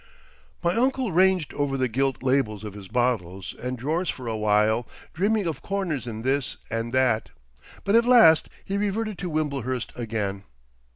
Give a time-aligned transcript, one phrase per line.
[0.63, 4.87] My uncle ranged over the gilt labels of his bottles and drawers for a while,
[5.13, 7.29] dreaming of corners in this and that.
[7.83, 10.43] But at last he reverted to Wimblehurst again.